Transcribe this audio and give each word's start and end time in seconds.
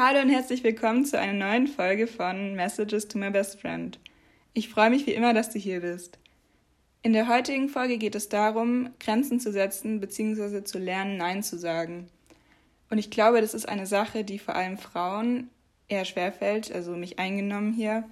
Hallo 0.00 0.20
und 0.20 0.28
herzlich 0.28 0.62
willkommen 0.62 1.04
zu 1.04 1.18
einer 1.18 1.32
neuen 1.32 1.66
Folge 1.66 2.06
von 2.06 2.54
Messages 2.54 3.08
to 3.08 3.18
My 3.18 3.30
Best 3.30 3.60
Friend. 3.60 3.98
Ich 4.52 4.68
freue 4.68 4.90
mich 4.90 5.08
wie 5.08 5.12
immer, 5.12 5.34
dass 5.34 5.50
du 5.50 5.58
hier 5.58 5.80
bist. 5.80 6.20
In 7.02 7.12
der 7.14 7.26
heutigen 7.26 7.68
Folge 7.68 7.98
geht 7.98 8.14
es 8.14 8.28
darum, 8.28 8.90
Grenzen 9.00 9.40
zu 9.40 9.50
setzen 9.50 9.98
bzw. 9.98 10.62
zu 10.62 10.78
lernen, 10.78 11.16
Nein 11.16 11.42
zu 11.42 11.58
sagen. 11.58 12.08
Und 12.90 12.98
ich 12.98 13.10
glaube, 13.10 13.40
das 13.40 13.54
ist 13.54 13.68
eine 13.68 13.88
Sache, 13.88 14.22
die 14.22 14.38
vor 14.38 14.54
allem 14.54 14.78
Frauen 14.78 15.50
eher 15.88 16.04
schwerfällt, 16.04 16.70
also 16.70 16.92
mich 16.92 17.18
eingenommen 17.18 17.72
hier. 17.72 18.04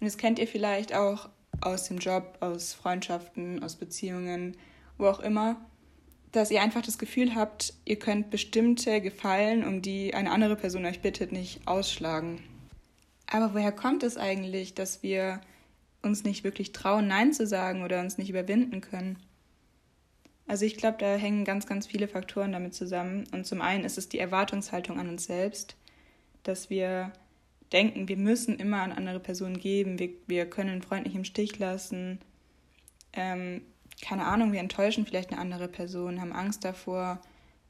Und 0.00 0.06
das 0.06 0.16
kennt 0.16 0.38
ihr 0.38 0.48
vielleicht 0.48 0.94
auch 0.94 1.28
aus 1.60 1.88
dem 1.88 1.98
Job, 1.98 2.38
aus 2.40 2.72
Freundschaften, 2.72 3.62
aus 3.62 3.76
Beziehungen, 3.76 4.56
wo 4.96 5.08
auch 5.08 5.20
immer 5.20 5.56
dass 6.34 6.50
ihr 6.50 6.62
einfach 6.62 6.82
das 6.82 6.98
Gefühl 6.98 7.36
habt, 7.36 7.74
ihr 7.84 7.98
könnt 7.98 8.30
bestimmte 8.30 9.00
Gefallen, 9.00 9.64
um 9.64 9.82
die 9.82 10.14
eine 10.14 10.32
andere 10.32 10.56
Person 10.56 10.84
euch 10.84 11.00
bittet, 11.00 11.30
nicht 11.30 11.66
ausschlagen. 11.66 12.42
Aber 13.30 13.54
woher 13.54 13.70
kommt 13.70 14.02
es 14.02 14.16
eigentlich, 14.16 14.74
dass 14.74 15.02
wir 15.04 15.40
uns 16.02 16.24
nicht 16.24 16.42
wirklich 16.42 16.72
trauen, 16.72 17.06
Nein 17.06 17.32
zu 17.32 17.46
sagen 17.46 17.84
oder 17.84 18.00
uns 18.00 18.18
nicht 18.18 18.30
überwinden 18.30 18.80
können? 18.80 19.16
Also 20.48 20.66
ich 20.66 20.76
glaube, 20.76 20.98
da 20.98 21.14
hängen 21.14 21.44
ganz, 21.44 21.66
ganz 21.66 21.86
viele 21.86 22.08
Faktoren 22.08 22.52
damit 22.52 22.74
zusammen. 22.74 23.24
Und 23.32 23.46
zum 23.46 23.62
einen 23.62 23.84
ist 23.84 23.96
es 23.96 24.08
die 24.08 24.18
Erwartungshaltung 24.18 24.98
an 24.98 25.08
uns 25.08 25.24
selbst, 25.26 25.76
dass 26.42 26.68
wir 26.68 27.12
denken, 27.72 28.08
wir 28.08 28.16
müssen 28.16 28.58
immer 28.58 28.82
an 28.82 28.92
andere 28.92 29.20
Personen 29.20 29.58
geben, 29.58 30.00
wir, 30.00 30.10
wir 30.26 30.50
können 30.50 30.70
einen 30.70 30.82
Freund 30.82 31.06
nicht 31.06 31.16
im 31.16 31.24
Stich 31.24 31.58
lassen. 31.60 32.18
Ähm, 33.12 33.62
keine 34.02 34.26
Ahnung, 34.26 34.52
wir 34.52 34.60
enttäuschen 34.60 35.06
vielleicht 35.06 35.30
eine 35.30 35.40
andere 35.40 35.68
Person, 35.68 36.20
haben 36.20 36.32
Angst 36.32 36.64
davor, 36.64 37.20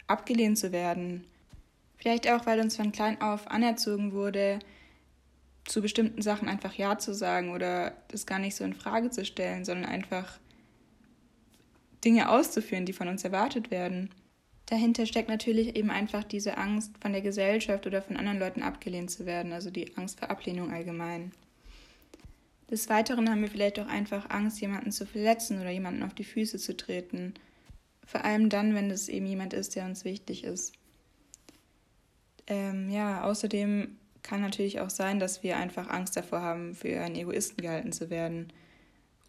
abgelehnt 0.06 0.59
zu 0.59 0.73
werden. 0.73 1.24
Vielleicht 1.96 2.28
auch, 2.30 2.46
weil 2.46 2.60
uns 2.60 2.77
von 2.77 2.92
klein 2.92 3.20
auf 3.20 3.51
anerzogen 3.51 4.12
wurde, 4.12 4.59
zu 5.65 5.80
bestimmten 5.80 6.23
Sachen 6.23 6.48
einfach 6.48 6.74
Ja 6.74 6.99
zu 6.99 7.15
sagen 7.15 7.52
oder 7.52 7.95
das 8.09 8.26
gar 8.26 8.38
nicht 8.38 8.54
so 8.54 8.65
in 8.65 8.74
Frage 8.74 9.10
zu 9.10 9.24
stellen, 9.24 9.65
sondern 9.65 9.90
einfach 9.90 10.38
Dinge 12.04 12.29
auszuführen, 12.29 12.84
die 12.84 12.93
von 12.93 13.09
uns 13.09 13.24
erwartet 13.24 13.71
werden. 13.71 14.10
Dahinter 14.66 15.06
steckt 15.06 15.29
natürlich 15.29 15.77
eben 15.77 15.90
einfach 15.90 16.24
diese 16.24 16.56
Angst, 16.59 16.93
von 17.01 17.12
der 17.12 17.23
Gesellschaft 17.23 17.87
oder 17.87 18.02
von 18.02 18.16
anderen 18.16 18.38
Leuten 18.38 18.62
abgelehnt 18.62 19.10
zu 19.10 19.27
werden, 19.27 19.52
also 19.52 19.71
die 19.71 19.96
Angst 19.96 20.18
vor 20.18 20.30
Ablehnung 20.30 20.71
allgemein. 20.71 21.32
Des 22.70 22.88
Weiteren 22.88 23.29
haben 23.29 23.43
wir 23.43 23.51
vielleicht 23.51 23.79
auch 23.79 23.87
einfach 23.87 24.30
Angst, 24.30 24.60
jemanden 24.60 24.90
zu 24.90 25.07
verletzen 25.07 25.60
oder 25.60 25.70
jemanden 25.70 26.02
auf 26.02 26.15
die 26.15 26.24
Füße 26.24 26.59
zu 26.59 26.76
treten. 26.76 27.34
Vor 28.06 28.24
allem 28.24 28.48
dann, 28.48 28.74
wenn 28.74 28.90
es 28.90 29.09
eben 29.09 29.26
jemand 29.26 29.52
ist, 29.52 29.76
der 29.76 29.84
uns 29.84 30.04
wichtig 30.04 30.45
ist. 30.45 30.73
Ähm, 32.46 32.90
ja, 32.90 33.24
außerdem 33.24 33.96
kann 34.23 34.40
natürlich 34.40 34.80
auch 34.80 34.90
sein, 34.90 35.21
dass 35.21 35.43
wir 35.43 35.56
einfach 35.56 35.88
Angst 35.88 36.16
davor 36.16 36.40
haben, 36.40 36.74
für 36.74 37.01
einen 37.01 37.16
Egoisten 37.16 37.62
gehalten 37.62 37.93
zu 37.93 38.10
werden. 38.10 38.52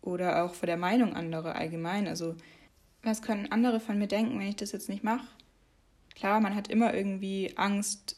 Oder 0.01 0.43
auch 0.43 0.53
vor 0.53 0.67
der 0.67 0.77
Meinung 0.77 1.13
anderer 1.13 1.55
allgemein. 1.55 2.07
Also, 2.07 2.35
was 3.03 3.21
können 3.21 3.51
andere 3.51 3.79
von 3.79 3.97
mir 3.97 4.07
denken, 4.07 4.39
wenn 4.39 4.47
ich 4.47 4.55
das 4.55 4.71
jetzt 4.71 4.89
nicht 4.89 5.03
mache? 5.03 5.27
Klar, 6.15 6.39
man 6.39 6.55
hat 6.55 6.69
immer 6.69 6.93
irgendwie 6.93 7.53
Angst, 7.57 8.17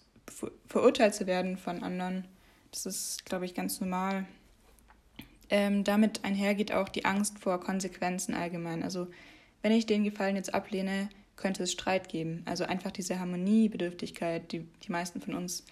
verurteilt 0.67 1.15
zu 1.15 1.25
werden 1.25 1.57
von 1.57 1.81
anderen. 1.83 2.27
Das 2.71 2.85
ist, 2.85 3.25
glaube 3.25 3.45
ich, 3.45 3.55
ganz 3.55 3.79
normal 3.79 4.25
ähm, 5.49 5.83
damit 5.83 6.23
einhergeht 6.23 6.71
auch 6.71 6.89
die 6.89 7.05
Angst 7.05 7.39
vor 7.39 7.59
Konsequenzen 7.59 8.33
allgemein. 8.33 8.83
Also 8.83 9.07
wenn 9.61 9.71
ich 9.71 9.85
den 9.85 10.03
Gefallen 10.03 10.35
jetzt 10.35 10.53
ablehne, 10.53 11.09
könnte 11.35 11.63
es 11.63 11.71
Streit 11.71 12.09
geben. 12.09 12.43
Also 12.45 12.65
einfach 12.65 12.91
diese 12.91 13.19
Harmoniebedürftigkeit, 13.19 14.51
die 14.51 14.67
die 14.83 14.91
meisten 14.91 15.21
von 15.21 15.35
uns 15.35 15.63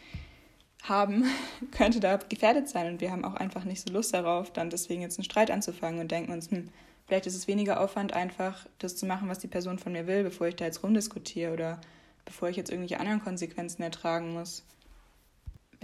haben, 0.84 1.26
könnte 1.72 2.00
da 2.00 2.18
gefährdet 2.18 2.70
sein. 2.70 2.94
Und 2.94 3.02
wir 3.02 3.12
haben 3.12 3.26
auch 3.26 3.36
einfach 3.36 3.64
nicht 3.64 3.86
so 3.86 3.92
Lust 3.92 4.14
darauf, 4.14 4.52
dann 4.52 4.70
deswegen 4.70 5.02
jetzt 5.02 5.18
einen 5.18 5.26
Streit 5.26 5.52
anzufangen 5.52 6.00
und 6.00 6.12
denken 6.12 6.32
uns, 6.32 6.52
hm, 6.52 6.70
vielleicht 7.08 7.26
ist 7.26 7.36
es 7.36 7.48
weniger 7.48 7.82
Aufwand, 7.82 8.14
einfach 8.14 8.66
das 8.80 8.96
zu 8.96 9.06
machen, 9.06 9.28
was 9.28 9.40
die 9.40 9.48
Person 9.48 9.80
von 9.80 9.92
mir 9.92 10.08
will, 10.08 10.24
bevor 10.24 10.48
ich 10.48 10.56
da 10.56 10.66
jetzt 10.66 10.84
rumdiskutiere 10.84 11.54
oder 11.54 11.82
bevor 12.24 12.50
ich 12.50 12.58
jetzt 12.58 12.70
irgendwelche 12.70 13.00
anderen 13.00 13.24
Konsequenzen 13.24 13.84
ertragen 13.84 14.34
muss 14.34 14.64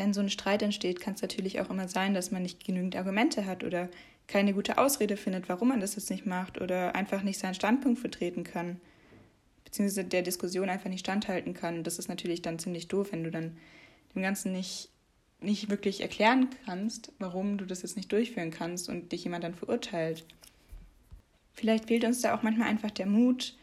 wenn 0.01 0.13
so 0.13 0.21
ein 0.21 0.31
Streit 0.31 0.63
entsteht, 0.63 0.99
kann 0.99 1.13
es 1.13 1.21
natürlich 1.21 1.61
auch 1.61 1.69
immer 1.69 1.87
sein, 1.87 2.15
dass 2.15 2.31
man 2.31 2.41
nicht 2.41 2.65
genügend 2.65 2.95
Argumente 2.95 3.45
hat 3.45 3.63
oder 3.63 3.87
keine 4.25 4.53
gute 4.53 4.79
Ausrede 4.79 5.15
findet, 5.15 5.47
warum 5.47 5.67
man 5.67 5.79
das 5.79 5.95
jetzt 5.95 6.09
nicht 6.09 6.25
macht 6.25 6.59
oder 6.59 6.95
einfach 6.95 7.21
nicht 7.21 7.37
seinen 7.37 7.53
Standpunkt 7.53 7.99
vertreten 7.99 8.43
kann, 8.43 8.81
beziehungsweise 9.63 10.03
der 10.03 10.23
Diskussion 10.23 10.69
einfach 10.69 10.89
nicht 10.89 11.01
standhalten 11.01 11.53
kann. 11.53 11.83
Das 11.83 11.99
ist 11.99 12.07
natürlich 12.07 12.41
dann 12.41 12.57
ziemlich 12.57 12.87
doof, 12.87 13.11
wenn 13.11 13.23
du 13.23 13.29
dann 13.29 13.57
dem 14.15 14.23
Ganzen 14.23 14.51
nicht, 14.53 14.89
nicht 15.39 15.69
wirklich 15.69 16.01
erklären 16.01 16.47
kannst, 16.65 17.11
warum 17.19 17.59
du 17.59 17.65
das 17.65 17.83
jetzt 17.83 17.95
nicht 17.95 18.11
durchführen 18.11 18.49
kannst 18.49 18.89
und 18.89 19.11
dich 19.11 19.23
jemand 19.23 19.43
dann 19.43 19.53
verurteilt. 19.53 20.25
Vielleicht 21.53 21.85
fehlt 21.85 22.05
uns 22.05 22.21
da 22.21 22.35
auch 22.35 22.41
manchmal 22.41 22.69
einfach 22.69 22.91
der 22.91 23.05
Mut, 23.05 23.55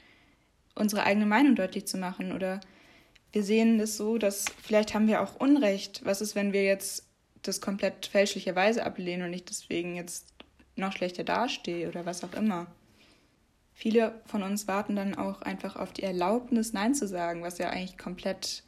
unsere 0.77 1.03
eigene 1.03 1.27
Meinung 1.27 1.57
deutlich 1.57 1.87
zu 1.87 1.99
machen 1.99 2.31
oder 2.31 2.61
wir 3.33 3.43
sehen 3.43 3.79
es 3.81 3.97
so, 3.97 4.19
dass 4.19 4.47
vielleicht 4.63 4.95
haben 4.95 5.09
wir 5.09 5.23
auch 5.23 5.37
Unrecht. 5.37 6.05
Was 6.05 6.21
ist, 6.21 6.35
wenn 6.35 6.53
wir 6.53 6.65
jetzt 6.65 7.07
das 7.43 7.61
komplett 7.61 8.07
fälschlicherweise 8.07 8.85
ablehnen 8.85 9.27
und 9.27 9.33
ich 9.33 9.45
deswegen 9.45 9.97
jetzt 9.97 10.33
noch 10.77 10.93
schlechter 10.93 11.25
dastehe 11.25 11.89
oder 11.89 12.07
was 12.07 12.25
auch 12.25 12.33
immer? 12.35 12.67
Viele 13.75 14.21
von 14.27 14.43
uns 14.43 14.67
warten 14.67 14.97
dann 14.97 15.15
auch 15.15 15.43
einfach 15.43 15.77
auf 15.77 15.93
die 15.93 16.03
Erlaubnis, 16.03 16.73
Nein 16.73 16.95
zu 16.95 17.07
sagen, 17.07 17.43
was 17.43 17.59
ja 17.59 17.71
eigentlich 17.71 17.97
komplett 17.97 18.65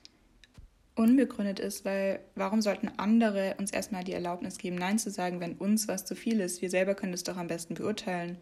unbegründet 0.94 1.58
ist, 1.58 1.84
weil 1.84 2.20
warum 2.34 2.60
sollten 2.60 2.90
andere 2.96 3.56
uns 3.58 3.72
erstmal 3.72 4.04
die 4.04 4.12
Erlaubnis 4.12 4.58
geben, 4.58 4.76
Nein 4.76 4.98
zu 4.98 5.10
sagen, 5.10 5.40
wenn 5.40 5.54
uns 5.54 5.88
was 5.88 6.04
zu 6.04 6.14
viel 6.14 6.40
ist? 6.40 6.62
Wir 6.62 6.70
selber 6.70 6.94
können 6.94 7.14
es 7.14 7.24
doch 7.24 7.38
am 7.38 7.48
besten 7.48 7.74
beurteilen. 7.74 8.38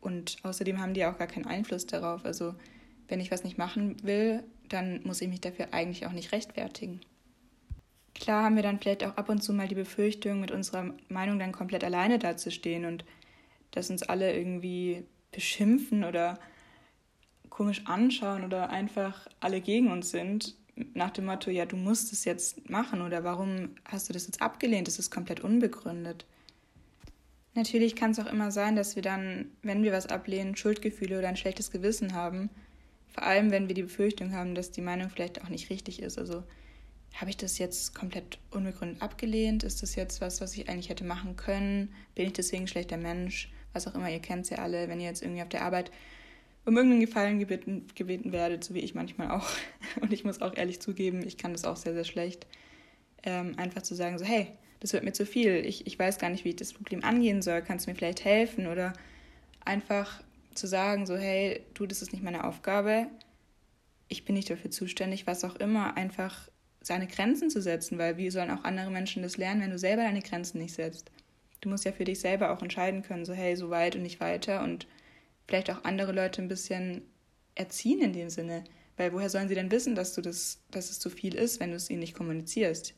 Und 0.00 0.38
außerdem 0.42 0.80
haben 0.80 0.94
die 0.94 1.04
auch 1.04 1.18
gar 1.18 1.26
keinen 1.26 1.46
Einfluss 1.46 1.86
darauf. 1.86 2.24
Also 2.24 2.54
wenn 3.08 3.20
ich 3.20 3.30
was 3.30 3.44
nicht 3.44 3.58
machen 3.58 3.96
will, 4.02 4.42
dann 4.68 5.02
muss 5.04 5.20
ich 5.20 5.28
mich 5.28 5.40
dafür 5.40 5.72
eigentlich 5.72 6.06
auch 6.06 6.12
nicht 6.12 6.32
rechtfertigen. 6.32 7.00
Klar 8.14 8.44
haben 8.44 8.56
wir 8.56 8.62
dann 8.62 8.80
vielleicht 8.80 9.04
auch 9.04 9.16
ab 9.16 9.28
und 9.28 9.42
zu 9.42 9.52
mal 9.52 9.68
die 9.68 9.74
Befürchtung, 9.74 10.40
mit 10.40 10.50
unserer 10.50 10.94
Meinung 11.08 11.38
dann 11.38 11.52
komplett 11.52 11.84
alleine 11.84 12.18
dazustehen 12.18 12.84
und 12.84 13.04
dass 13.70 13.90
uns 13.90 14.02
alle 14.02 14.34
irgendwie 14.36 15.04
beschimpfen 15.30 16.04
oder 16.04 16.38
komisch 17.48 17.82
anschauen 17.86 18.44
oder 18.44 18.70
einfach 18.70 19.28
alle 19.40 19.60
gegen 19.60 19.90
uns 19.90 20.10
sind, 20.10 20.56
nach 20.94 21.10
dem 21.10 21.26
Motto, 21.26 21.50
ja, 21.50 21.66
du 21.66 21.76
musst 21.76 22.12
es 22.12 22.24
jetzt 22.24 22.70
machen 22.70 23.02
oder 23.02 23.24
warum 23.24 23.70
hast 23.84 24.08
du 24.08 24.12
das 24.12 24.26
jetzt 24.26 24.40
abgelehnt? 24.40 24.86
Das 24.86 24.98
ist 24.98 25.10
komplett 25.10 25.40
unbegründet. 25.40 26.24
Natürlich 27.54 27.96
kann 27.96 28.12
es 28.12 28.20
auch 28.20 28.30
immer 28.30 28.52
sein, 28.52 28.76
dass 28.76 28.94
wir 28.94 29.02
dann, 29.02 29.50
wenn 29.62 29.82
wir 29.82 29.92
was 29.92 30.06
ablehnen, 30.06 30.56
Schuldgefühle 30.56 31.18
oder 31.18 31.28
ein 31.28 31.36
schlechtes 31.36 31.70
Gewissen 31.70 32.14
haben 32.14 32.50
vor 33.18 33.26
allem, 33.26 33.50
wenn 33.50 33.66
wir 33.66 33.74
die 33.74 33.82
Befürchtung 33.82 34.32
haben, 34.32 34.54
dass 34.54 34.70
die 34.70 34.80
Meinung 34.80 35.10
vielleicht 35.10 35.42
auch 35.42 35.48
nicht 35.48 35.70
richtig 35.70 36.00
ist. 36.00 36.18
Also 36.18 36.44
habe 37.14 37.30
ich 37.30 37.36
das 37.36 37.58
jetzt 37.58 37.92
komplett 37.92 38.38
unbegründet 38.52 39.02
abgelehnt? 39.02 39.64
Ist 39.64 39.82
das 39.82 39.96
jetzt 39.96 40.20
was, 40.20 40.40
was 40.40 40.56
ich 40.56 40.68
eigentlich 40.68 40.88
hätte 40.88 41.02
machen 41.02 41.34
können? 41.34 41.92
Bin 42.14 42.28
ich 42.28 42.34
deswegen 42.34 42.62
ein 42.62 42.68
schlechter 42.68 42.96
Mensch? 42.96 43.50
Was 43.72 43.88
auch 43.88 43.96
immer, 43.96 44.08
ihr 44.08 44.20
kennt 44.20 44.44
es 44.44 44.50
ja 44.50 44.58
alle, 44.58 44.88
wenn 44.88 45.00
ihr 45.00 45.06
jetzt 45.06 45.22
irgendwie 45.22 45.42
auf 45.42 45.48
der 45.48 45.62
Arbeit 45.62 45.90
um 46.64 46.76
irgendeinen 46.76 47.00
Gefallen 47.00 47.40
gebeten, 47.40 47.88
gebeten 47.96 48.30
werdet, 48.30 48.62
so 48.62 48.72
wie 48.74 48.80
ich 48.80 48.94
manchmal 48.94 49.32
auch. 49.32 49.48
Und 50.00 50.12
ich 50.12 50.22
muss 50.22 50.40
auch 50.40 50.56
ehrlich 50.56 50.78
zugeben, 50.78 51.26
ich 51.26 51.36
kann 51.36 51.52
das 51.52 51.64
auch 51.64 51.76
sehr, 51.76 51.94
sehr 51.94 52.04
schlecht. 52.04 52.46
Ähm, 53.24 53.58
einfach 53.58 53.82
zu 53.82 53.96
sagen, 53.96 54.16
so, 54.16 54.24
hey, 54.24 54.46
das 54.78 54.92
wird 54.92 55.02
mir 55.02 55.12
zu 55.12 55.26
viel. 55.26 55.66
Ich, 55.66 55.88
ich 55.88 55.98
weiß 55.98 56.18
gar 56.18 56.30
nicht, 56.30 56.44
wie 56.44 56.50
ich 56.50 56.56
das 56.56 56.72
Problem 56.72 57.02
angehen 57.02 57.42
soll. 57.42 57.62
Kannst 57.62 57.86
du 57.86 57.90
mir 57.90 57.96
vielleicht 57.96 58.24
helfen? 58.24 58.68
Oder 58.68 58.92
einfach 59.64 60.22
zu 60.58 60.66
sagen, 60.66 61.06
so, 61.06 61.16
hey, 61.16 61.64
du, 61.74 61.86
das 61.86 62.02
ist 62.02 62.12
nicht 62.12 62.22
meine 62.22 62.44
Aufgabe, 62.44 63.06
ich 64.08 64.24
bin 64.24 64.34
nicht 64.34 64.50
dafür 64.50 64.70
zuständig, 64.70 65.26
was 65.26 65.44
auch 65.44 65.56
immer, 65.56 65.96
einfach 65.96 66.48
seine 66.80 67.06
Grenzen 67.06 67.50
zu 67.50 67.60
setzen, 67.60 67.98
weil 67.98 68.16
wie 68.16 68.30
sollen 68.30 68.50
auch 68.50 68.64
andere 68.64 68.90
Menschen 68.90 69.22
das 69.22 69.36
lernen, 69.36 69.60
wenn 69.60 69.70
du 69.70 69.78
selber 69.78 70.02
deine 70.02 70.22
Grenzen 70.22 70.58
nicht 70.58 70.74
setzt? 70.74 71.10
Du 71.60 71.68
musst 71.68 71.84
ja 71.84 71.92
für 71.92 72.04
dich 72.04 72.20
selber 72.20 72.50
auch 72.50 72.62
entscheiden 72.62 73.02
können, 73.02 73.24
so, 73.24 73.34
hey, 73.34 73.56
so 73.56 73.70
weit 73.70 73.96
und 73.96 74.02
nicht 74.02 74.20
weiter 74.20 74.62
und 74.62 74.86
vielleicht 75.46 75.70
auch 75.70 75.84
andere 75.84 76.12
Leute 76.12 76.40
ein 76.40 76.48
bisschen 76.48 77.02
erziehen 77.54 78.00
in 78.00 78.12
dem 78.12 78.30
Sinne, 78.30 78.64
weil 78.96 79.12
woher 79.12 79.28
sollen 79.28 79.48
sie 79.48 79.54
denn 79.54 79.70
wissen, 79.70 79.94
dass 79.94 80.14
du 80.14 80.22
das, 80.22 80.60
dass 80.70 80.90
es 80.90 81.00
zu 81.00 81.10
viel 81.10 81.34
ist, 81.34 81.60
wenn 81.60 81.70
du 81.70 81.76
es 81.76 81.90
ihnen 81.90 82.00
nicht 82.00 82.14
kommunizierst? 82.14 82.94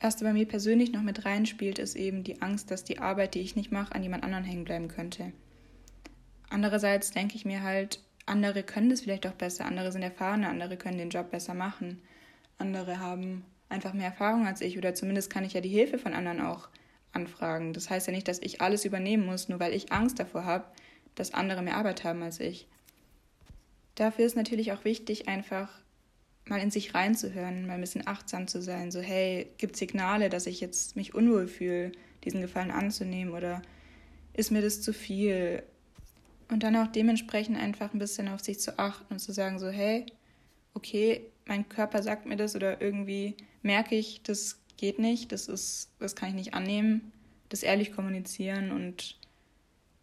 Was 0.00 0.20
bei 0.20 0.32
mir 0.32 0.46
persönlich 0.46 0.92
noch 0.92 1.02
mit 1.02 1.24
reinspielt, 1.24 1.78
ist 1.78 1.96
eben 1.96 2.22
die 2.22 2.40
Angst, 2.40 2.70
dass 2.70 2.84
die 2.84 2.98
Arbeit, 2.98 3.34
die 3.34 3.40
ich 3.40 3.56
nicht 3.56 3.72
mache, 3.72 3.94
an 3.94 4.02
jemand 4.02 4.22
anderen 4.22 4.44
hängen 4.44 4.64
bleiben 4.64 4.88
könnte. 4.88 5.32
Andererseits 6.50 7.10
denke 7.10 7.36
ich 7.36 7.44
mir 7.44 7.62
halt, 7.62 8.00
andere 8.26 8.62
können 8.62 8.90
das 8.90 9.02
vielleicht 9.02 9.26
auch 9.26 9.32
besser, 9.32 9.66
andere 9.66 9.92
sind 9.92 10.02
erfahrener, 10.02 10.48
andere 10.48 10.76
können 10.76 10.98
den 10.98 11.10
Job 11.10 11.30
besser 11.30 11.54
machen, 11.54 12.00
andere 12.58 13.00
haben 13.00 13.44
einfach 13.68 13.92
mehr 13.92 14.06
Erfahrung 14.06 14.46
als 14.46 14.60
ich 14.60 14.78
oder 14.78 14.94
zumindest 14.94 15.30
kann 15.30 15.44
ich 15.44 15.52
ja 15.52 15.60
die 15.60 15.68
Hilfe 15.68 15.98
von 15.98 16.14
anderen 16.14 16.40
auch 16.40 16.68
anfragen. 17.12 17.72
Das 17.72 17.90
heißt 17.90 18.06
ja 18.06 18.12
nicht, 18.12 18.28
dass 18.28 18.40
ich 18.40 18.60
alles 18.60 18.84
übernehmen 18.84 19.26
muss, 19.26 19.48
nur 19.48 19.60
weil 19.60 19.74
ich 19.74 19.92
Angst 19.92 20.18
davor 20.18 20.44
habe, 20.44 20.64
dass 21.14 21.34
andere 21.34 21.62
mehr 21.62 21.76
Arbeit 21.76 22.04
haben 22.04 22.22
als 22.22 22.40
ich. 22.40 22.66
Dafür 23.94 24.26
ist 24.26 24.36
natürlich 24.36 24.72
auch 24.72 24.84
wichtig, 24.84 25.28
einfach 25.28 25.70
mal 26.46 26.60
in 26.60 26.70
sich 26.70 26.94
reinzuhören, 26.94 27.66
mal 27.66 27.74
ein 27.74 27.80
bisschen 27.80 28.06
achtsam 28.06 28.46
zu 28.46 28.62
sein. 28.62 28.90
So, 28.90 29.00
hey, 29.00 29.52
gibt 29.58 29.76
Signale, 29.76 30.28
dass 30.30 30.46
ich 30.46 30.60
jetzt 30.60 30.96
mich 30.96 31.14
unwohl 31.14 31.46
fühle, 31.46 31.92
diesen 32.24 32.40
Gefallen 32.40 32.70
anzunehmen 32.70 33.34
oder 33.34 33.62
ist 34.32 34.50
mir 34.50 34.62
das 34.62 34.80
zu 34.80 34.92
viel? 34.92 35.62
Und 36.50 36.62
dann 36.62 36.76
auch 36.76 36.86
dementsprechend 36.86 37.58
einfach 37.58 37.92
ein 37.92 37.98
bisschen 37.98 38.28
auf 38.28 38.40
sich 38.40 38.58
zu 38.58 38.78
achten 38.78 39.12
und 39.12 39.18
zu 39.18 39.32
sagen, 39.32 39.58
so, 39.58 39.68
hey, 39.68 40.06
okay, 40.74 41.26
mein 41.46 41.68
Körper 41.68 42.02
sagt 42.02 42.26
mir 42.26 42.36
das 42.36 42.56
oder 42.56 42.80
irgendwie 42.80 43.36
merke 43.62 43.96
ich, 43.96 44.22
das 44.22 44.60
geht 44.76 44.98
nicht, 44.98 45.32
das 45.32 45.48
ist, 45.48 45.90
das 45.98 46.14
kann 46.14 46.30
ich 46.30 46.34
nicht 46.34 46.54
annehmen, 46.54 47.12
das 47.48 47.62
ehrlich 47.62 47.92
kommunizieren 47.92 48.70
und 48.70 49.18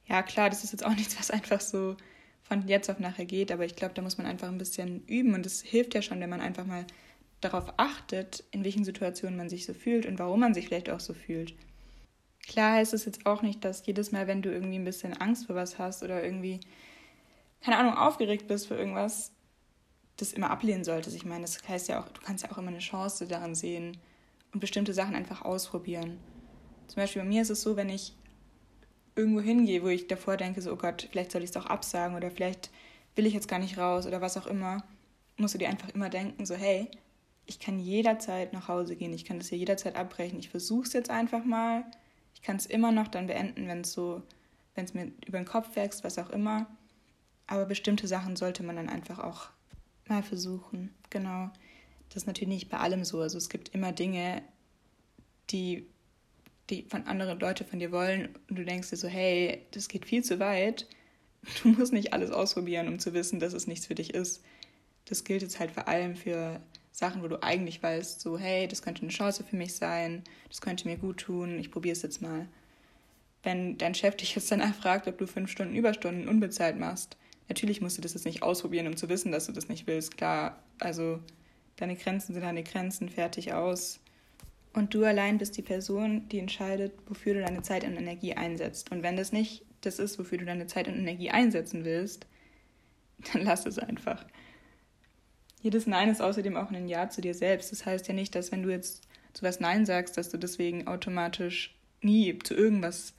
ja, 0.07 0.21
klar, 0.21 0.49
das 0.49 0.63
ist 0.63 0.71
jetzt 0.71 0.85
auch 0.85 0.95
nichts, 0.95 1.17
was 1.17 1.31
einfach 1.31 1.61
so 1.61 1.95
von 2.43 2.67
jetzt 2.67 2.89
auf 2.91 2.99
nachher 2.99 3.25
geht, 3.25 3.51
aber 3.51 3.65
ich 3.65 3.75
glaube, 3.75 3.95
da 3.95 4.01
muss 4.03 4.17
man 4.17 4.27
einfach 4.27 4.49
ein 4.49 4.57
bisschen 4.57 5.03
üben 5.07 5.33
und 5.33 5.45
es 5.45 5.61
hilft 5.61 5.95
ja 5.95 6.01
schon, 6.01 6.19
wenn 6.19 6.29
man 6.29 6.41
einfach 6.41 6.65
mal 6.65 6.85
darauf 7.41 7.73
achtet, 7.77 8.43
in 8.51 8.63
welchen 8.63 8.85
Situationen 8.85 9.37
man 9.37 9.49
sich 9.49 9.65
so 9.65 9.73
fühlt 9.73 10.05
und 10.05 10.19
warum 10.19 10.41
man 10.41 10.53
sich 10.53 10.67
vielleicht 10.67 10.89
auch 10.89 10.99
so 10.99 11.13
fühlt. 11.13 11.55
Klar 12.47 12.73
heißt 12.73 12.93
es 12.93 13.05
jetzt 13.05 13.25
auch 13.25 13.41
nicht, 13.41 13.65
dass 13.65 13.85
jedes 13.85 14.11
Mal, 14.11 14.27
wenn 14.27 14.41
du 14.41 14.51
irgendwie 14.51 14.77
ein 14.77 14.85
bisschen 14.85 15.13
Angst 15.13 15.47
vor 15.47 15.55
was 15.55 15.79
hast 15.79 16.03
oder 16.03 16.23
irgendwie, 16.23 16.59
keine 17.61 17.77
Ahnung, 17.77 17.95
aufgeregt 17.95 18.47
bist 18.47 18.67
für 18.67 18.75
irgendwas, 18.75 19.31
das 20.17 20.33
immer 20.33 20.51
ablehnen 20.51 20.83
solltest. 20.83 21.15
Ich 21.15 21.25
meine, 21.25 21.41
das 21.41 21.67
heißt 21.67 21.89
ja 21.89 21.99
auch, 21.99 22.09
du 22.09 22.21
kannst 22.21 22.43
ja 22.43 22.51
auch 22.51 22.57
immer 22.57 22.69
eine 22.69 22.79
Chance 22.79 23.27
daran 23.27 23.55
sehen 23.55 23.97
und 24.53 24.59
bestimmte 24.59 24.93
Sachen 24.93 25.15
einfach 25.15 25.41
ausprobieren. 25.41 26.19
Zum 26.87 26.97
Beispiel 26.97 27.23
bei 27.23 27.27
mir 27.27 27.41
ist 27.41 27.49
es 27.49 27.61
so, 27.61 27.75
wenn 27.75 27.89
ich 27.89 28.13
irgendwo 29.15 29.41
hingehe, 29.41 29.81
wo 29.81 29.87
ich 29.87 30.07
davor 30.07 30.37
denke, 30.37 30.61
so, 30.61 30.71
oh 30.73 30.77
Gott, 30.77 31.07
vielleicht 31.11 31.31
soll 31.31 31.41
ich 31.41 31.49
es 31.49 31.53
doch 31.53 31.65
absagen 31.65 32.15
oder 32.15 32.29
vielleicht 32.29 32.69
will 33.15 33.25
ich 33.25 33.33
jetzt 33.33 33.47
gar 33.47 33.59
nicht 33.59 33.77
raus 33.77 34.05
oder 34.05 34.21
was 34.21 34.37
auch 34.37 34.47
immer, 34.47 34.83
musst 35.37 35.53
du 35.53 35.57
dir 35.57 35.69
einfach 35.69 35.89
immer 35.89 36.09
denken, 36.09 36.45
so, 36.45 36.55
hey, 36.55 36.89
ich 37.45 37.59
kann 37.59 37.79
jederzeit 37.79 38.53
nach 38.53 38.67
Hause 38.67 38.95
gehen, 38.95 39.13
ich 39.13 39.25
kann 39.25 39.37
das 39.39 39.49
hier 39.49 39.57
jederzeit 39.57 39.95
abbrechen, 39.95 40.39
ich 40.39 40.49
versuche 40.49 40.87
es 40.87 40.93
jetzt 40.93 41.09
einfach 41.09 41.45
mal, 41.45 41.85
kann 42.45 42.57
es 42.57 42.65
immer 42.65 42.91
noch 42.91 43.07
dann 43.07 43.27
beenden, 43.27 43.67
wenn 43.67 43.81
es 43.81 43.91
so, 43.91 44.21
wenn 44.75 44.85
es 44.85 44.93
mir 44.93 45.11
über 45.25 45.39
den 45.39 45.47
Kopf 45.47 45.75
wächst, 45.75 46.03
was 46.03 46.19
auch 46.19 46.29
immer. 46.29 46.67
Aber 47.47 47.65
bestimmte 47.65 48.07
Sachen 48.07 48.35
sollte 48.35 48.63
man 48.63 48.75
dann 48.75 48.89
einfach 48.89 49.19
auch 49.19 49.49
mal 50.07 50.23
versuchen. 50.23 50.93
Genau. 51.09 51.49
Das 52.09 52.23
ist 52.23 52.27
natürlich 52.27 52.49
nicht 52.49 52.69
bei 52.69 52.77
allem 52.77 53.03
so. 53.03 53.19
Also 53.19 53.37
es 53.37 53.49
gibt 53.49 53.69
immer 53.69 53.91
Dinge, 53.91 54.43
die 55.49 55.87
die 56.69 56.83
von 56.83 57.03
anderen 57.03 57.39
Leute 57.39 57.63
von 57.63 57.79
dir 57.79 57.91
wollen 57.91 58.29
und 58.49 58.57
du 58.57 58.65
denkst 58.65 58.89
dir 58.89 58.97
so, 58.97 59.07
hey, 59.07 59.65
das 59.71 59.87
geht 59.87 60.05
viel 60.05 60.23
zu 60.23 60.39
weit. 60.39 60.87
Du 61.61 61.69
musst 61.69 61.93
nicht 61.93 62.11
alles 62.11 62.31
ausprobieren, 62.31 62.87
um 62.87 62.97
zu 62.97 63.13
wissen, 63.13 63.39
dass 63.39 63.53
es 63.53 63.67
nichts 63.67 63.85
für 63.85 63.93
dich 63.93 64.15
ist. 64.15 64.43
Das 65.05 65.23
gilt 65.23 65.43
jetzt 65.43 65.59
halt 65.59 65.69
vor 65.69 65.87
allem 65.87 66.15
für 66.15 66.59
Sachen, 66.95 67.21
wo 67.21 67.27
du 67.27 67.43
eigentlich 67.43 67.83
weißt, 67.83 68.21
so, 68.21 68.37
hey, 68.37 68.69
das 68.69 68.81
könnte 68.81 69.01
eine 69.01 69.11
Chance 69.11 69.43
für 69.43 69.57
mich 69.57 69.75
sein, 69.75 70.23
das 70.47 70.61
könnte 70.61 70.87
mir 70.87 70.95
gut 70.95 71.17
tun, 71.17 71.59
ich 71.59 71.69
probiere 71.69 71.91
es 71.91 72.01
jetzt 72.01 72.21
mal. 72.21 72.47
Wenn 73.43 73.77
dein 73.77 73.93
Chef 73.93 74.15
dich 74.15 74.33
jetzt 74.33 74.49
danach 74.49 74.73
fragt, 74.73 75.05
ob 75.07 75.17
du 75.17 75.27
fünf 75.27 75.51
Stunden 75.51 75.75
Überstunden 75.75 76.29
unbezahlt 76.29 76.79
machst, 76.79 77.17
natürlich 77.49 77.81
musst 77.81 77.97
du 77.97 78.01
das 78.01 78.13
jetzt 78.13 78.25
nicht 78.25 78.43
ausprobieren, 78.43 78.87
um 78.87 78.95
zu 78.95 79.09
wissen, 79.09 79.33
dass 79.33 79.47
du 79.47 79.51
das 79.51 79.67
nicht 79.67 79.87
willst. 79.87 80.15
Klar, 80.15 80.63
also 80.79 81.19
deine 81.75 81.97
Grenzen 81.97 82.33
sind 82.33 82.43
deine 82.43 82.63
Grenzen, 82.63 83.09
fertig 83.09 83.51
aus. 83.51 83.99
Und 84.71 84.93
du 84.93 85.03
allein 85.03 85.37
bist 85.37 85.57
die 85.57 85.61
Person, 85.61 86.29
die 86.29 86.39
entscheidet, 86.39 86.93
wofür 87.07 87.33
du 87.33 87.41
deine 87.41 87.61
Zeit 87.61 87.83
und 87.83 87.97
Energie 87.97 88.35
einsetzt. 88.35 88.91
Und 88.91 89.03
wenn 89.03 89.17
das 89.17 89.33
nicht 89.33 89.65
das 89.81 89.99
ist, 89.99 90.17
wofür 90.17 90.37
du 90.37 90.45
deine 90.45 90.67
Zeit 90.67 90.87
und 90.87 90.95
Energie 90.95 91.29
einsetzen 91.29 91.83
willst, 91.83 92.25
dann 93.33 93.43
lass 93.43 93.65
es 93.65 93.79
einfach. 93.79 94.25
Jedes 95.65 95.87
Nein 95.87 96.09
ist 96.09 96.21
außerdem 96.21 96.57
auch 96.57 96.69
ein 96.69 96.87
Ja 96.87 97.09
zu 97.09 97.21
dir 97.21 97.33
selbst. 97.33 97.71
Das 97.71 97.87
heißt 97.87 98.07
ja 98.07 98.13
nicht, 98.13 98.35
dass 98.35 98.51
wenn 98.51 98.61
du 98.61 98.69
jetzt 98.69 99.01
zu 99.33 99.41
was 99.41 99.59
Nein 99.59 99.87
sagst, 99.87 100.15
dass 100.15 100.29
du 100.29 100.37
deswegen 100.37 100.85
automatisch 100.85 101.75
nie 102.01 102.37
zu 102.37 102.53
irgendwas 102.53 103.15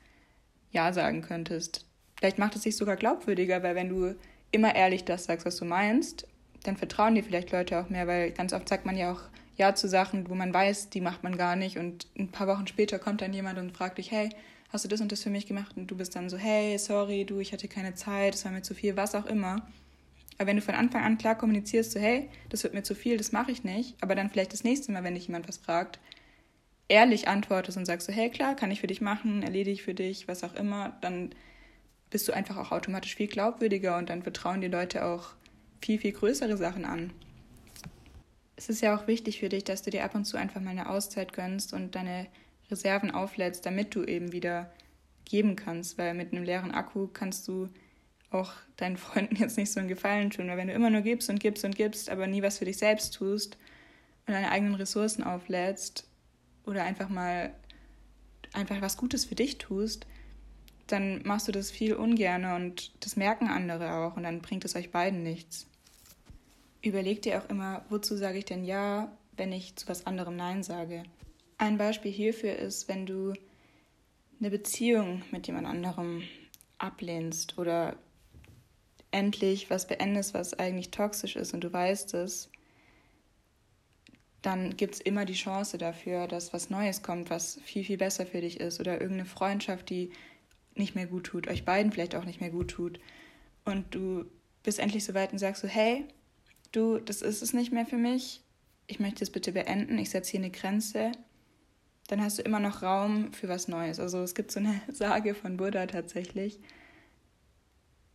Ja 0.71 0.93
sagen 0.93 1.23
könntest. 1.23 1.85
Vielleicht 2.17 2.39
macht 2.39 2.55
es 2.55 2.63
dich 2.63 2.77
sogar 2.77 2.95
glaubwürdiger, 2.95 3.65
weil 3.65 3.75
wenn 3.75 3.89
du 3.89 4.15
immer 4.53 4.77
ehrlich 4.77 5.05
das 5.05 5.25
sagst, 5.25 5.45
was 5.45 5.57
du 5.57 5.65
meinst, 5.65 6.29
dann 6.63 6.77
vertrauen 6.77 7.17
dir 7.17 7.25
vielleicht 7.25 7.51
Leute 7.51 7.81
auch 7.81 7.89
mehr, 7.89 8.07
weil 8.07 8.31
ganz 8.31 8.53
oft 8.53 8.69
sagt 8.69 8.87
man 8.87 8.97
ja 8.97 9.11
auch 9.11 9.23
ja 9.57 9.75
zu 9.75 9.89
Sachen, 9.89 10.31
wo 10.31 10.37
man 10.37 10.55
weiß, 10.55 10.91
die 10.91 11.01
macht 11.01 11.25
man 11.25 11.37
gar 11.37 11.57
nicht. 11.57 11.79
Und 11.79 12.07
ein 12.17 12.31
paar 12.31 12.47
Wochen 12.47 12.69
später 12.69 13.01
kommt 13.01 13.23
dann 13.23 13.33
jemand 13.33 13.59
und 13.59 13.77
fragt 13.77 13.99
dich, 13.99 14.13
hey, 14.13 14.29
hast 14.69 14.85
du 14.85 14.89
das 14.89 15.01
und 15.01 15.11
das 15.11 15.25
für 15.25 15.31
mich 15.31 15.47
gemacht? 15.47 15.77
Und 15.77 15.91
du 15.91 15.97
bist 15.97 16.15
dann 16.15 16.31
so, 16.31 16.37
hey, 16.37 16.79
sorry, 16.79 17.25
du, 17.25 17.41
ich 17.41 17.53
hatte 17.53 17.67
keine 17.67 17.97
Zeit, 17.97 18.37
es 18.37 18.45
war 18.45 18.53
mir 18.53 18.63
zu 18.63 18.75
viel, 18.75 18.97
was 18.97 19.17
auch 19.17 19.27
immer. 19.27 19.67
Aber 20.39 20.49
wenn 20.49 20.57
du 20.57 20.63
von 20.63 20.75
Anfang 20.75 21.03
an 21.03 21.19
klar 21.19 21.37
kommunizierst, 21.37 21.93
so, 21.93 22.01
hey, 22.01 22.29
das 22.51 22.63
wird 22.63 22.75
mir 22.75 22.83
zu 22.83 22.95
viel, 22.95 23.17
das 23.17 23.33
mache 23.33 23.51
ich 23.51 23.65
nicht, 23.65 23.97
aber 24.03 24.15
dann 24.15 24.31
vielleicht 24.31 24.53
das 24.53 24.65
nächste 24.65 24.93
Mal, 24.93 25.05
wenn 25.05 25.15
dich 25.15 25.27
jemand 25.27 25.49
was 25.49 25.57
fragt, 25.57 25.99
ehrlich 26.89 27.29
antwortest 27.29 27.79
und 27.79 27.87
sagst 27.87 28.07
so, 28.07 28.13
hey, 28.13 28.31
klar, 28.31 28.55
kann 28.55 28.71
ich 28.71 28.81
für 28.81 28.87
dich 28.87 29.01
machen, 29.01 29.43
erledige 29.43 29.73
ich 29.73 29.83
für 29.83 29.95
dich, 29.95 30.29
was 30.29 30.45
auch 30.45 30.55
immer, 30.55 30.97
dann 31.01 31.31
bist 32.11 32.29
du 32.29 32.33
einfach 32.33 32.57
auch 32.57 32.71
automatisch 32.71 33.17
viel 33.17 33.27
glaubwürdiger 33.27 33.97
und 33.97 34.11
dann 34.11 34.23
vertrauen 34.23 34.61
die 34.61 34.69
Leute 34.69 35.05
auch 35.05 35.31
viel, 35.81 35.99
viel 35.99 36.13
größere 36.13 36.57
Sachen 36.57 36.85
an. 36.85 37.13
Es 38.57 38.69
ist 38.69 38.81
ja 38.81 38.97
auch 38.97 39.07
wichtig 39.07 39.41
für 39.41 39.49
dich, 39.49 39.65
dass 39.65 39.83
du 39.83 39.91
dir 39.91 40.05
ab 40.05 40.15
und 40.15 40.25
zu 40.25 40.37
einfach 40.37 40.61
mal 40.61 40.71
eine 40.71 40.89
Auszeit 40.89 41.33
gönnst 41.33 41.73
und 41.73 41.95
deine 41.95 42.27
Reserven 42.71 43.11
auflädst, 43.11 43.67
damit 43.67 43.95
du 43.95 44.05
eben 44.05 44.33
wieder 44.33 44.73
geben 45.25 45.57
kannst, 45.57 45.99
weil 45.99 46.15
mit 46.15 46.33
einem 46.33 46.45
leeren 46.45 46.71
Akku 46.71 47.09
kannst 47.09 47.47
du 47.49 47.69
auch 48.31 48.53
deinen 48.77 48.97
Freunden 48.97 49.37
jetzt 49.37 49.57
nicht 49.57 49.73
so 49.73 49.81
einen 49.81 49.89
Gefallen 49.89 50.31
tun, 50.31 50.49
weil 50.49 50.57
wenn 50.57 50.69
du 50.69 50.75
immer 50.75 50.91
nur 50.91 51.03
gibst 51.03 51.31
und 51.31 51.41
gibst 51.41 51.65
und 51.65 51.77
gibst, 51.77 52.11
aber 52.11 52.27
nie 52.27 52.43
was 52.43 52.59
für 52.59 52.65
dich 52.65 52.79
selbst 52.79 53.15
tust 53.15 53.57
und 54.27 54.35
deine 54.35 54.51
eigenen 54.51 54.75
Ressourcen 54.75 55.23
auflädst 55.25 56.07
oder 56.65 56.85
einfach 56.85 57.09
mal 57.09 57.53
einfach 58.53 58.81
was 58.81 58.97
Gutes 58.97 59.25
für 59.25 59.35
dich 59.35 59.59
tust, 59.59 60.07
dann 60.87 61.23
machst 61.25 61.49
du 61.49 61.53
das 61.53 61.71
viel 61.71 61.95
ungerne 61.95 62.55
und 62.55 62.93
das 63.05 63.17
merken 63.17 63.49
andere 63.49 63.95
auch 63.95 64.17
und 64.17 64.23
dann 64.23 64.41
bringt 64.41 64.65
es 64.65 64.77
euch 64.77 64.91
beiden 64.91 65.23
nichts 65.23 65.67
überleg 66.87 67.23
dir 67.23 67.43
auch 67.43 67.49
immer, 67.51 67.85
wozu 67.89 68.17
sage 68.17 68.39
ich 68.39 68.45
denn 68.45 68.65
Ja, 68.65 69.13
wenn 69.37 69.53
ich 69.53 69.77
zu 69.77 69.89
was 69.89 70.07
anderem 70.07 70.37
Nein 70.37 70.63
sage. 70.63 71.03
Ein 71.59 71.79
Beispiel 71.79 72.13
hierfür 72.13 72.57
ist, 72.57 72.89
wenn 72.89 73.07
du 73.07 73.35
eine 74.41 74.51
Beziehung 74.51 75.23
mit 75.31 75.47
jemand 75.47 75.67
anderem 75.67 76.23
ablehnst 76.79 77.59
oder 77.59 77.97
endlich 79.17 79.71
was 79.71 79.87
beendest, 79.87 80.35
was 80.35 80.55
eigentlich 80.55 80.91
toxisch 80.91 81.37
ist 81.37 81.55
und 81.55 81.65
du 81.65 81.73
weißt 81.73 82.13
es, 82.15 82.51
dann 84.43 84.77
gibt 84.77 84.97
es 84.97 85.01
immer 85.01 85.25
die 85.25 85.33
Chance 85.35 85.79
dafür, 85.79 86.29
dass 86.29 86.53
was 86.53 86.69
Neues 86.69 87.03
kommt, 87.03 87.31
was 87.31 87.59
viel, 87.65 87.83
viel 87.83 87.97
besser 87.97 88.27
für 88.27 88.43
dich 88.43 88.61
ist 88.61 88.79
oder 88.79 89.01
irgendeine 89.01 89.25
Freundschaft, 89.25 89.89
die 89.89 90.11
nicht 90.75 90.95
mehr 90.95 91.07
gut 91.07 91.25
tut, 91.25 91.49
euch 91.49 91.65
beiden 91.65 91.91
vielleicht 91.93 92.15
auch 92.15 92.27
nicht 92.27 92.41
mehr 92.43 92.51
gut 92.51 92.69
tut. 92.69 93.01
Und 93.65 93.95
du 93.95 94.27
bist 94.63 94.79
endlich 94.79 95.05
so 95.05 95.15
weit 95.15 95.33
und 95.33 95.39
sagst 95.39 95.63
so, 95.63 95.69
hey, 95.69 96.05
du, 96.73 96.99
das 96.99 97.23
ist 97.23 97.43
es 97.43 97.55
nicht 97.55 97.73
mehr 97.73 97.87
für 97.87 97.97
mich, 97.97 98.43
ich 98.87 99.01
möchte 99.01 99.25
es 99.25 99.31
bitte 99.31 99.53
beenden, 99.53 99.99
ich 99.99 100.11
setze 100.11 100.33
hier 100.33 100.41
eine 100.41 100.51
Grenze, 100.51 101.11
dann 102.09 102.23
hast 102.23 102.39
du 102.39 102.43
immer 102.43 102.61
noch 102.61 102.83
Raum 102.83 103.33
für 103.33 103.49
was 103.49 103.67
Neues. 103.67 103.99
Also 103.99 104.23
es 104.23 104.35
gibt 104.35 104.53
so 104.53 104.61
eine 104.61 104.81
Sage 104.93 105.35
von 105.35 105.57
Buddha 105.57 105.87
tatsächlich. 105.87 106.61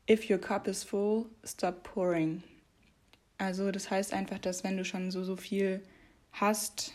If 0.09 0.29
your 0.29 0.39
cup 0.39 0.67
is 0.67 0.83
full, 0.83 1.25
stop 1.43 1.83
pouring. 1.83 2.43
Also 3.37 3.71
das 3.71 3.89
heißt 3.89 4.13
einfach, 4.13 4.39
dass 4.39 4.63
wenn 4.63 4.77
du 4.77 4.85
schon 4.85 5.11
so, 5.11 5.23
so 5.23 5.35
viel 5.35 5.81
hast, 6.31 6.93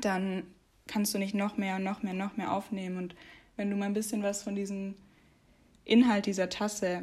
dann 0.00 0.44
kannst 0.86 1.14
du 1.14 1.18
nicht 1.18 1.34
noch 1.34 1.56
mehr 1.56 1.76
und 1.76 1.84
noch 1.84 2.02
mehr, 2.02 2.14
noch 2.14 2.36
mehr 2.36 2.52
aufnehmen. 2.52 2.96
Und 2.96 3.14
wenn 3.56 3.70
du 3.70 3.76
mal 3.76 3.86
ein 3.86 3.94
bisschen 3.94 4.22
was 4.22 4.42
von 4.42 4.54
diesem 4.54 4.94
Inhalt 5.84 6.26
dieser 6.26 6.48
Tasse 6.48 7.02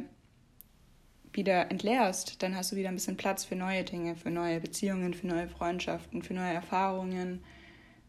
wieder 1.33 1.69
entleerst, 1.69 2.41
dann 2.41 2.55
hast 2.55 2.71
du 2.71 2.75
wieder 2.75 2.89
ein 2.89 2.95
bisschen 2.95 3.17
Platz 3.17 3.43
für 3.43 3.55
neue 3.55 3.83
Dinge, 3.83 4.15
für 4.15 4.31
neue 4.31 4.59
Beziehungen, 4.59 5.13
für 5.13 5.27
neue 5.27 5.49
Freundschaften, 5.49 6.21
für 6.21 6.33
neue 6.33 6.53
Erfahrungen, 6.53 7.43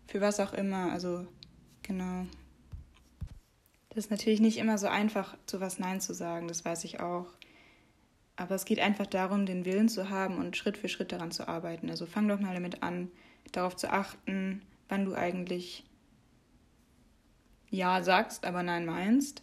für 0.06 0.20
was 0.20 0.38
auch 0.38 0.52
immer. 0.52 0.92
Also 0.92 1.26
genau. 1.82 2.26
Das 3.96 4.04
ist 4.04 4.10
natürlich 4.10 4.42
nicht 4.42 4.58
immer 4.58 4.76
so 4.76 4.88
einfach, 4.88 5.38
zu 5.46 5.58
was 5.58 5.78
Nein 5.78 6.02
zu 6.02 6.12
sagen, 6.12 6.48
das 6.48 6.66
weiß 6.66 6.84
ich 6.84 7.00
auch. 7.00 7.28
Aber 8.36 8.54
es 8.54 8.66
geht 8.66 8.78
einfach 8.78 9.06
darum, 9.06 9.46
den 9.46 9.64
Willen 9.64 9.88
zu 9.88 10.10
haben 10.10 10.36
und 10.36 10.54
Schritt 10.54 10.76
für 10.76 10.90
Schritt 10.90 11.12
daran 11.12 11.30
zu 11.30 11.48
arbeiten. 11.48 11.88
Also 11.88 12.04
fang 12.04 12.28
doch 12.28 12.38
mal 12.38 12.52
damit 12.52 12.82
an, 12.82 13.10
darauf 13.52 13.74
zu 13.74 13.90
achten, 13.90 14.60
wann 14.90 15.06
du 15.06 15.14
eigentlich 15.14 15.82
Ja 17.70 18.02
sagst, 18.02 18.44
aber 18.44 18.62
Nein 18.62 18.84
meinst. 18.84 19.42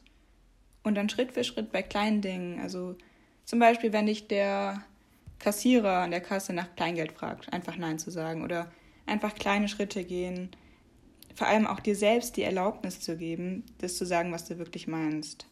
Und 0.84 0.94
dann 0.94 1.10
Schritt 1.10 1.32
für 1.32 1.44
Schritt 1.44 1.72
bei 1.72 1.82
kleinen 1.82 2.22
Dingen, 2.22 2.60
also 2.60 2.96
zum 3.46 3.58
Beispiel, 3.58 3.92
wenn 3.92 4.06
dich 4.06 4.28
der 4.28 4.84
Kassierer 5.40 6.04
an 6.04 6.12
der 6.12 6.22
Kasse 6.22 6.54
nach 6.54 6.76
Kleingeld 6.76 7.14
fragt, 7.14 7.52
einfach 7.52 7.76
Nein 7.76 7.98
zu 7.98 8.12
sagen 8.12 8.44
oder 8.44 8.72
einfach 9.08 9.34
kleine 9.34 9.68
Schritte 9.68 10.04
gehen. 10.04 10.52
Vor 11.36 11.48
allem 11.48 11.68
auch 11.68 11.80
dir 11.80 11.96
selbst 11.96 12.38
die 12.38 12.44
Erlaubnis 12.44 13.00
zu 13.00 13.18
geben, 13.18 13.64
das 13.80 13.98
zu 13.98 14.06
sagen, 14.06 14.32
was 14.32 14.46
du 14.46 14.58
wirklich 14.58 14.88
meinst. 14.88 15.48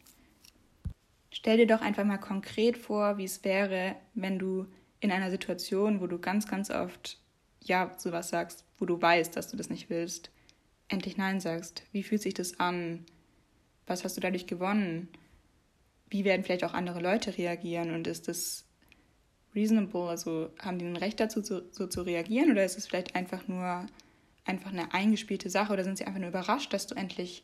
Stell 1.32 1.58
dir 1.58 1.68
doch 1.68 1.82
einfach 1.82 2.04
mal 2.04 2.18
konkret 2.18 2.78
vor, 2.78 3.18
wie 3.18 3.24
es 3.24 3.44
wäre, 3.44 3.96
wenn 4.14 4.38
du 4.38 4.68
in 5.00 5.12
einer 5.12 5.32
Situation, 5.32 6.02
wo 6.02 6.08
du 6.08 6.20
ganz, 6.20 6.48
ganz 6.48 6.70
oft 6.70 7.18
Ja 7.62 7.96
sowas 7.98 8.30
sagst, 8.30 8.66
wo 8.78 8.86
du 8.86 9.02
weißt, 9.02 9.36
dass 9.36 9.50
du 9.50 9.58
das 9.58 9.70
nicht 9.70 9.90
willst, 9.90 10.30
endlich 10.88 11.18
Nein 11.18 11.40
sagst. 11.40 11.84
Wie 11.92 12.04
fühlt 12.04 12.22
sich 12.22 12.34
das 12.34 12.60
an? 12.60 13.06
Was 13.88 14.04
hast 14.04 14.18
du 14.18 14.22
dadurch 14.22 14.46
gewonnen? 14.46 15.08
Wie 16.10 16.26
werden 16.26 16.44
vielleicht 16.44 16.64
auch 16.64 16.74
andere 16.74 17.00
Leute 17.00 17.38
reagieren? 17.38 17.92
Und 17.92 18.08
ist 18.08 18.28
das 18.28 18.66
reasonable? 19.56 20.10
Also 20.10 20.50
haben 20.60 20.78
die 20.78 20.86
ein 20.86 20.98
Recht 20.98 21.20
dazu, 21.20 21.42
so, 21.42 21.62
so 21.72 21.88
zu 21.88 22.02
reagieren? 22.02 22.52
Oder 22.52 22.66
ist 22.66 22.78
es 22.78 22.88
vielleicht 22.88 23.16
einfach 23.16 23.48
nur 23.48 23.86
einfach 24.46 24.72
eine 24.72 24.94
eingespielte 24.94 25.50
Sache? 25.50 25.74
Oder 25.74 25.84
sind 25.84 25.98
sie 25.98 26.06
einfach 26.06 26.20
nur 26.20 26.30
überrascht, 26.30 26.74
dass 26.74 26.88
du 26.88 26.96
endlich 26.96 27.44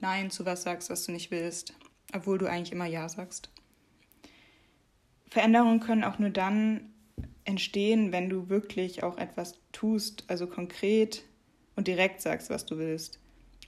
Nein 0.00 0.30
zu 0.30 0.46
was 0.46 0.62
sagst, 0.62 0.90
was 0.90 1.04
du 1.04 1.12
nicht 1.12 1.30
willst? 1.30 1.74
Obwohl 2.14 2.38
du 2.38 2.46
eigentlich 2.46 2.72
immer 2.72 2.86
Ja 2.86 3.08
sagst. 3.08 3.50
Veränderungen 5.28 5.80
können 5.80 6.04
auch 6.04 6.18
nur 6.18 6.30
dann 6.30 6.92
entstehen, 7.44 8.12
wenn 8.12 8.28
du 8.28 8.48
wirklich 8.48 9.02
auch 9.02 9.18
etwas 9.18 9.58
tust, 9.72 10.24
also 10.28 10.46
konkret 10.46 11.24
und 11.74 11.88
direkt 11.88 12.20
sagst, 12.20 12.50
was 12.50 12.66
du 12.66 12.78
willst 12.78 13.18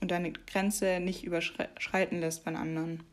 und 0.01 0.11
deine 0.11 0.31
Grenze 0.31 0.99
nicht 0.99 1.23
überschreiten 1.23 2.19
lässt 2.19 2.43
von 2.43 2.55
anderen. 2.55 3.03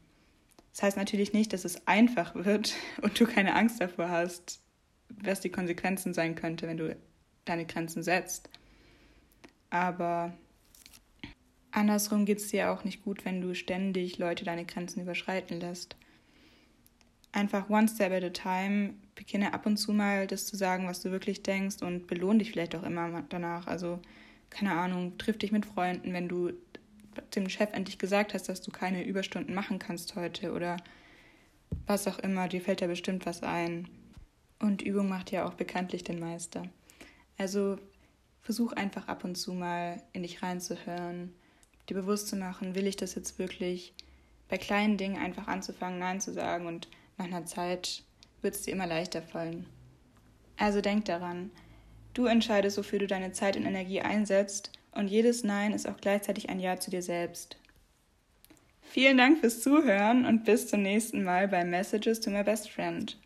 Das 0.72 0.82
heißt 0.82 0.96
natürlich 0.96 1.32
nicht, 1.32 1.52
dass 1.52 1.64
es 1.64 1.86
einfach 1.86 2.34
wird 2.34 2.74
und 3.02 3.18
du 3.18 3.26
keine 3.26 3.54
Angst 3.54 3.80
davor 3.80 4.08
hast, 4.08 4.60
was 5.08 5.40
die 5.40 5.50
Konsequenzen 5.50 6.14
sein 6.14 6.34
könnte, 6.34 6.66
wenn 6.66 6.76
du 6.76 6.96
deine 7.44 7.66
Grenzen 7.66 8.02
setzt. 8.02 8.48
Aber 9.73 10.35
andersrum 11.71 12.26
geht 12.26 12.38
es 12.38 12.49
dir 12.49 12.71
auch 12.71 12.85
nicht 12.85 13.02
gut, 13.02 13.25
wenn 13.25 13.41
du 13.41 13.55
ständig 13.55 14.19
Leute 14.19 14.45
deine 14.45 14.67
Grenzen 14.67 15.00
überschreiten 15.00 15.61
lässt. 15.61 15.97
Einfach 17.33 17.71
one 17.71 17.88
step 17.88 18.12
at 18.12 18.23
a 18.23 18.29
time, 18.29 18.93
beginne 19.14 19.55
ab 19.55 19.64
und 19.64 19.79
zu 19.79 19.95
mal 19.95 20.26
das 20.26 20.45
zu 20.45 20.57
sagen, 20.57 20.87
was 20.87 21.00
du 21.00 21.11
wirklich 21.11 21.43
denkst 21.43 21.81
und 21.81 22.07
belohne 22.07 22.41
dich 22.41 22.50
vielleicht 22.52 22.76
auch 22.76 22.83
immer 22.83 23.25
danach. 23.31 23.67
Also, 23.67 23.99
keine 24.50 24.73
Ahnung, 24.73 25.17
triff 25.17 25.38
dich 25.38 25.52
mit 25.52 25.64
Freunden, 25.64 26.12
wenn 26.12 26.29
du 26.29 26.52
dem 27.35 27.49
Chef 27.49 27.73
endlich 27.73 27.97
gesagt 27.97 28.35
hast, 28.35 28.50
dass 28.50 28.61
du 28.61 28.71
keine 28.71 29.07
Überstunden 29.07 29.55
machen 29.55 29.79
kannst 29.79 30.17
heute 30.17 30.52
oder 30.52 30.76
was 31.87 32.07
auch 32.07 32.19
immer, 32.19 32.47
dir 32.47 32.61
fällt 32.61 32.83
ja 32.83 32.88
bestimmt 32.88 33.25
was 33.25 33.43
ein. 33.43 33.88
Und 34.59 34.83
Übung 34.83 35.09
macht 35.09 35.31
ja 35.31 35.47
auch 35.47 35.55
bekanntlich 35.55 36.05
den 36.05 36.21
Meister. 36.21 36.64
Also 37.38 37.79
versuch 38.42 38.72
einfach 38.72 39.08
ab 39.08 39.25
und 39.25 39.37
zu 39.37 39.52
mal 39.52 40.02
in 40.12 40.22
dich 40.22 40.42
reinzuhören, 40.42 41.32
dir 41.88 41.94
bewusst 41.94 42.28
zu 42.28 42.37
machen, 42.37 42.75
will 42.75 42.87
ich 42.87 42.96
das 42.96 43.14
jetzt 43.14 43.38
wirklich, 43.38 43.94
bei 44.49 44.58
kleinen 44.58 44.99
Dingen 44.99 45.16
einfach 45.16 45.49
anzufangen, 45.49 45.99
Nein 45.99 46.20
zu 46.20 46.32
sagen 46.32 46.66
und 46.66 46.88
nach 47.16 47.25
einer 47.25 47.46
Zeit 47.46 48.02
wird 48.42 48.54
es 48.54 48.62
dir 48.62 48.72
immer 48.72 48.87
leichter 48.87 49.22
fallen. 49.22 49.66
Also 50.58 50.80
denk 50.80 51.06
daran, 51.06 51.50
du 52.12 52.26
entscheidest, 52.26 52.76
wofür 52.76 52.99
du 52.99 53.06
deine 53.06 53.32
Zeit 53.32 53.56
und 53.56 53.64
Energie 53.64 54.02
einsetzt 54.02 54.70
und 54.92 55.08
jedes 55.08 55.42
Nein 55.42 55.72
ist 55.72 55.88
auch 55.88 55.96
gleichzeitig 55.96 56.50
ein 56.50 56.61
Ja 56.61 56.78
zu 56.78 56.90
dir 56.90 57.02
selbst. 57.02 57.56
Vielen 58.82 59.16
Dank 59.16 59.40
fürs 59.40 59.62
Zuhören 59.62 60.26
und 60.26 60.44
bis 60.44 60.68
zum 60.68 60.82
nächsten 60.82 61.22
Mal 61.25 61.49
bei 61.49 61.64
Messages 61.64 62.20
to 62.20 62.30
My 62.30 62.42
Best 62.42 62.68
Friend. 62.68 63.16